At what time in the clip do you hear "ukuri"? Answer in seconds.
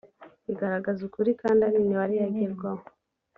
1.07-1.31